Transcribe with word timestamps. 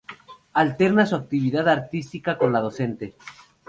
Alterna 0.53 1.05
su 1.05 1.15
actividad 1.15 1.69
artística 1.69 2.35
con 2.39 2.51
la 2.51 2.59
docente. 2.59 3.13